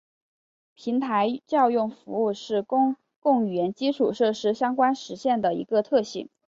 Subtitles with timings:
[0.73, 6.27] 平台叫用服务是公共语言基础设施相关实现的一个特性。